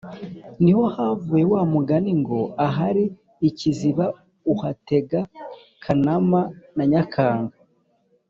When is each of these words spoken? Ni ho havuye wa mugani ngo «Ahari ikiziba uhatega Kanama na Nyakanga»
Ni 0.63 0.71
ho 0.75 0.83
havuye 0.95 1.43
wa 1.53 1.61
mugani 1.73 2.11
ngo 2.21 2.39
«Ahari 2.65 3.05
ikiziba 3.47 4.05
uhatega 4.53 5.19
Kanama 5.83 6.41
na 6.75 6.83
Nyakanga» 6.91 7.55